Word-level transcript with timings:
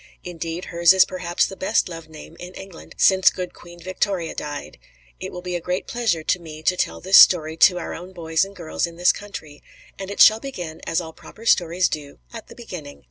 Indeed, 0.23 0.65
hers 0.73 0.93
is 0.93 1.05
perhaps 1.05 1.45
the 1.45 1.55
best 1.55 1.87
loved 1.87 2.09
name 2.09 2.35
in 2.39 2.55
England 2.55 2.95
since 2.97 3.29
good 3.29 3.53
Queen 3.53 3.79
Victoria 3.79 4.33
died. 4.33 4.79
It 5.19 5.31
will 5.31 5.43
be 5.43 5.55
a 5.55 5.61
great 5.61 5.85
pleasure 5.85 6.23
to 6.23 6.39
me 6.39 6.63
to 6.63 6.75
tell 6.75 6.99
this 7.01 7.17
story 7.19 7.55
to 7.57 7.77
our 7.77 7.93
own 7.93 8.11
boys 8.11 8.43
and 8.43 8.55
girls 8.55 8.87
in 8.87 8.95
this 8.95 9.11
country; 9.11 9.61
and 9.99 10.09
it 10.09 10.19
shall 10.19 10.39
begin, 10.39 10.81
as 10.87 11.01
all 11.01 11.13
proper 11.13 11.45
stories 11.45 11.87
do, 11.87 12.17
at 12.33 12.47
the 12.47 12.55
beginning. 12.55 12.99